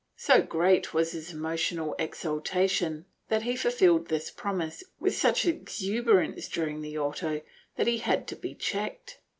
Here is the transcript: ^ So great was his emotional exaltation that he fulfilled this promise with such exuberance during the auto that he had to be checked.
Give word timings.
^ 0.01 0.03
So 0.19 0.41
great 0.41 0.95
was 0.95 1.11
his 1.11 1.31
emotional 1.31 1.95
exaltation 1.99 3.05
that 3.27 3.43
he 3.43 3.55
fulfilled 3.55 4.07
this 4.07 4.31
promise 4.31 4.83
with 4.99 5.15
such 5.15 5.45
exuberance 5.45 6.47
during 6.49 6.81
the 6.81 6.97
auto 6.97 7.41
that 7.75 7.85
he 7.85 7.99
had 7.99 8.25
to 8.29 8.35
be 8.35 8.55
checked. 8.55 9.19